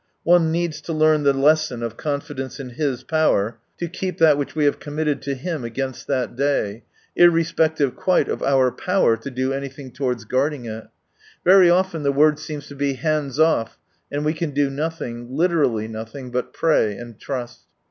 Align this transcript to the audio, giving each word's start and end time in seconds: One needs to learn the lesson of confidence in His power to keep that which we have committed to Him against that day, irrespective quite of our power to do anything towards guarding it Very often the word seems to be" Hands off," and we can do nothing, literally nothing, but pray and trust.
One 0.23 0.51
needs 0.51 0.81
to 0.81 0.93
learn 0.93 1.21
the 1.21 1.31
lesson 1.31 1.83
of 1.83 1.95
confidence 1.95 2.59
in 2.59 2.71
His 2.71 3.03
power 3.03 3.59
to 3.77 3.87
keep 3.87 4.17
that 4.17 4.35
which 4.35 4.55
we 4.55 4.65
have 4.65 4.79
committed 4.79 5.21
to 5.21 5.35
Him 5.35 5.63
against 5.63 6.07
that 6.07 6.35
day, 6.35 6.85
irrespective 7.15 7.95
quite 7.95 8.27
of 8.27 8.41
our 8.41 8.71
power 8.71 9.15
to 9.17 9.29
do 9.29 9.53
anything 9.53 9.91
towards 9.91 10.25
guarding 10.25 10.65
it 10.65 10.87
Very 11.45 11.69
often 11.69 12.01
the 12.01 12.11
word 12.11 12.39
seems 12.39 12.65
to 12.69 12.75
be" 12.75 12.93
Hands 12.95 13.39
off," 13.39 13.77
and 14.11 14.25
we 14.25 14.33
can 14.33 14.49
do 14.55 14.71
nothing, 14.71 15.27
literally 15.35 15.87
nothing, 15.87 16.31
but 16.31 16.51
pray 16.51 16.95
and 16.97 17.19
trust. 17.19 17.67